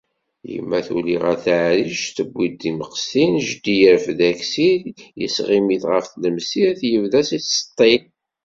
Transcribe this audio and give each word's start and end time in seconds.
Yemma 0.51 0.79
tuli 0.87 1.15
ɣer 1.23 1.35
taɛrict, 1.45 2.13
tewwi-d 2.17 2.55
timqestin. 2.61 3.33
Jeddi 3.47 3.75
yerfed 3.81 4.19
Aksil, 4.31 4.81
yesɣimit 5.19 5.83
ɣef 5.91 6.05
tlemsirt, 6.07 6.81
yebda 6.91 7.19
as 7.21 7.29
yettseṭtil. 7.33 8.03